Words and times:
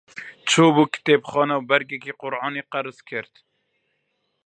چوو 0.49 0.73
بۆ 0.75 0.83
کتێبخانە 0.93 1.55
و 1.57 1.67
بەرگێکی 1.69 2.17
قورئانی 2.19 2.67
قەرز 2.71 2.97
کرد. 3.09 3.33